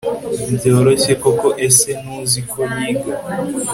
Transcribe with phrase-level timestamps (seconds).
[0.55, 3.11] byoroshye koko ese ntuzi ko yiga